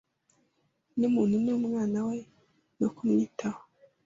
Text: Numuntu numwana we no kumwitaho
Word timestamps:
Numuntu 0.99 1.35
numwana 1.45 1.99
we 2.07 2.17
no 2.79 2.87
kumwitaho 2.95 3.61